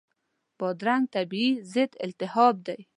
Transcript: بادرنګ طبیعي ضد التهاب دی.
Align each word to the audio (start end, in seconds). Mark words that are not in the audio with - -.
بادرنګ 0.57 1.03
طبیعي 1.15 1.49
ضد 1.73 1.91
التهاب 2.05 2.55
دی. 2.67 2.79